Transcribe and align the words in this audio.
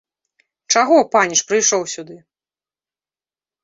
Чаго, 0.77 0.97
паніч, 1.17 1.39
прыйшоў 1.53 1.81
сюды? 1.95 2.21